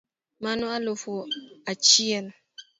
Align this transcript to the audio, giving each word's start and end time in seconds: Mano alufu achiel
Mano 0.39 0.73
alufu 0.73 1.27
achiel 1.65 2.33